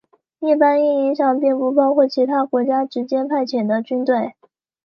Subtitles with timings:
[0.39, 4.33] 一般意义上并不包含其他国家直接派遣的军队。